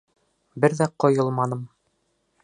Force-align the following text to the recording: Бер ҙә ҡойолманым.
Бер 0.63 0.73
ҙә 0.79 0.87
ҡойолманым. 1.03 1.61